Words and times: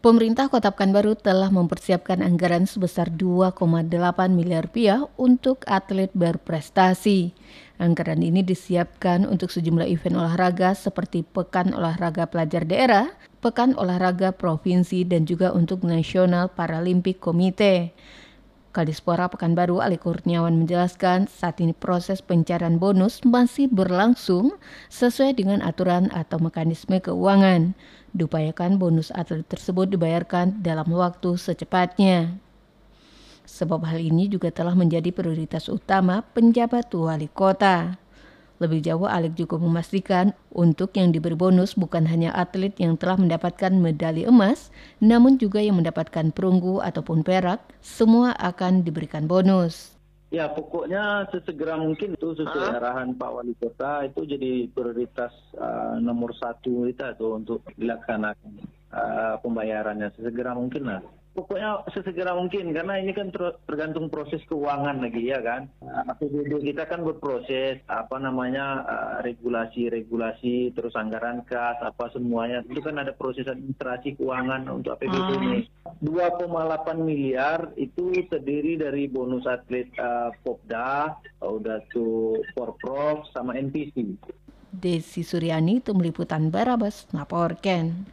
Pemerintah 0.00 0.48
Kota 0.48 0.72
Pekanbaru 0.72 1.12
telah 1.12 1.52
mempersiapkan 1.52 2.24
anggaran 2.24 2.64
sebesar 2.64 3.12
2,8 3.12 3.84
miliar 4.32 4.64
rupiah 4.64 5.04
untuk 5.20 5.60
atlet 5.68 6.08
berprestasi. 6.16 7.36
Anggaran 7.76 8.24
ini 8.24 8.40
disiapkan 8.40 9.28
untuk 9.28 9.52
sejumlah 9.52 9.84
event 9.84 10.16
olahraga 10.16 10.72
seperti 10.72 11.20
Pekan 11.20 11.76
Olahraga 11.76 12.24
Pelajar 12.32 12.64
Daerah, 12.64 13.12
Pekan 13.44 13.76
Olahraga 13.76 14.32
Provinsi, 14.32 15.04
dan 15.04 15.28
juga 15.28 15.52
untuk 15.52 15.84
Nasional 15.84 16.48
Paralimpik 16.48 17.20
Komite. 17.20 17.92
Kadispora 18.70 19.26
Pekanbaru 19.26 19.82
Ali 19.82 19.98
Kurniawan 19.98 20.54
menjelaskan 20.54 21.26
saat 21.26 21.58
ini 21.58 21.74
proses 21.74 22.22
pencarian 22.22 22.78
bonus 22.78 23.18
masih 23.26 23.66
berlangsung 23.66 24.54
sesuai 24.86 25.42
dengan 25.42 25.58
aturan 25.58 26.06
atau 26.14 26.38
mekanisme 26.38 27.02
keuangan. 27.02 27.74
Diupayakan 28.14 28.78
bonus 28.78 29.10
atlet 29.10 29.42
tersebut 29.42 29.90
dibayarkan 29.90 30.62
dalam 30.62 30.86
waktu 30.94 31.34
secepatnya. 31.34 32.38
Sebab 33.42 33.90
hal 33.90 33.98
ini 33.98 34.30
juga 34.30 34.54
telah 34.54 34.78
menjadi 34.78 35.10
prioritas 35.10 35.66
utama 35.66 36.22
penjabat 36.30 36.94
wali 36.94 37.26
kota. 37.26 37.98
Lebih 38.60 38.84
jauh, 38.84 39.08
Alek 39.08 39.40
juga 39.40 39.56
memastikan 39.56 40.36
untuk 40.52 40.92
yang 40.92 41.16
diberi 41.16 41.32
bonus 41.32 41.72
bukan 41.72 42.04
hanya 42.04 42.28
atlet 42.36 42.76
yang 42.76 43.00
telah 43.00 43.16
mendapatkan 43.16 43.72
medali 43.72 44.28
emas, 44.28 44.68
namun 45.00 45.40
juga 45.40 45.64
yang 45.64 45.80
mendapatkan 45.80 46.28
perunggu 46.28 46.84
ataupun 46.84 47.24
perak, 47.24 47.64
semua 47.80 48.36
akan 48.36 48.84
diberikan 48.84 49.24
bonus. 49.24 49.96
Ya, 50.28 50.46
pokoknya 50.46 51.26
sesegera 51.32 51.74
mungkin 51.74 52.14
itu 52.14 52.36
sesuai 52.36 52.78
arahan 52.78 53.16
Pak 53.18 53.30
Wali 53.32 53.56
Kota 53.56 54.06
itu 54.06 54.28
jadi 54.28 54.68
prioritas 54.70 55.32
uh, 55.58 55.98
nomor 55.98 56.36
satu 56.36 56.86
kita 56.86 57.18
tuh 57.18 57.40
untuk 57.40 57.64
dilaksanakan 57.74 58.62
uh, 58.94 59.34
pembayarannya. 59.42 60.12
Sesegera 60.14 60.54
mungkin 60.54 60.86
lah 60.86 61.02
pokoknya 61.32 61.86
sesegera 61.94 62.34
mungkin 62.34 62.74
karena 62.74 62.98
ini 62.98 63.14
kan 63.14 63.30
tergantung 63.66 64.10
proses 64.10 64.42
keuangan 64.50 64.98
lagi 65.02 65.30
ya 65.30 65.38
kan? 65.40 65.70
APBD 65.82 66.74
kita 66.74 66.86
kan 66.90 67.06
berproses 67.06 67.78
apa 67.86 68.18
namanya 68.18 68.84
regulasi-regulasi 69.22 70.74
terus 70.74 70.94
anggaran 70.98 71.46
kas 71.46 71.78
apa 71.80 72.10
semuanya. 72.10 72.66
Itu 72.66 72.82
kan 72.82 72.98
ada 72.98 73.14
proses 73.14 73.46
administrasi 73.46 74.18
keuangan 74.18 74.66
untuk 74.70 74.98
APBD 74.98 75.30
ini. 75.38 75.60
2,8 76.00 76.48
miliar 77.00 77.70
itu 77.76 78.12
terdiri 78.26 78.80
dari 78.80 79.04
bonus 79.06 79.44
atlet 79.44 79.90
uh, 80.00 80.32
Popda 80.40 81.18
udah 81.44 81.78
tuh 81.92 82.40
Porprov 82.56 83.28
sama 83.32 83.56
NPC 83.56 84.16
Desi 84.70 85.26
Suryani 85.26 85.82
itu 85.82 85.90
meliputan 85.92 86.48
Barabas 86.48 87.10
melaporkan. 87.10 88.06